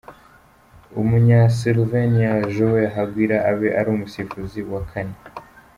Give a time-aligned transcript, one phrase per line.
[1.01, 5.15] Umunya Slovenia, Joel Aguilar abe ari umusifuzi wa kane.